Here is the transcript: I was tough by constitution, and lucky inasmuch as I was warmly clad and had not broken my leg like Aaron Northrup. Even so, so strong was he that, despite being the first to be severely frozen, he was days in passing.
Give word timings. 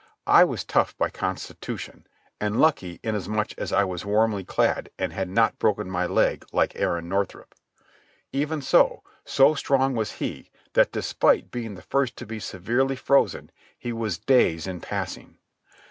I 0.25 0.43
was 0.45 0.63
tough 0.63 0.97
by 0.97 1.11
constitution, 1.11 2.07
and 2.39 2.59
lucky 2.59 2.99
inasmuch 3.03 3.51
as 3.59 3.71
I 3.71 3.83
was 3.83 4.03
warmly 4.03 4.43
clad 4.43 4.89
and 4.97 5.13
had 5.13 5.29
not 5.29 5.59
broken 5.59 5.91
my 5.91 6.07
leg 6.07 6.43
like 6.51 6.75
Aaron 6.75 7.07
Northrup. 7.07 7.53
Even 8.31 8.63
so, 8.63 9.03
so 9.25 9.53
strong 9.53 9.93
was 9.93 10.13
he 10.13 10.49
that, 10.73 10.91
despite 10.91 11.51
being 11.51 11.75
the 11.75 11.83
first 11.83 12.15
to 12.17 12.25
be 12.25 12.39
severely 12.39 12.95
frozen, 12.95 13.51
he 13.77 13.93
was 13.93 14.17
days 14.17 14.65
in 14.65 14.79
passing. 14.81 15.37